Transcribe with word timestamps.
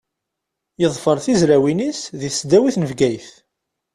Yeḍfer 0.81 1.17
tizrawin-is 1.25 1.99
deg 2.19 2.31
tesdawit 2.31 2.75
n 2.77 2.87
Bgayet. 2.91 3.29